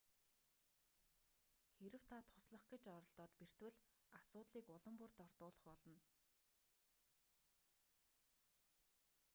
[1.77, 3.73] хэрэв та туслах гэж оролдоод бэртвэл
[4.19, 5.97] асуудлыг улам бүр дордуулах болно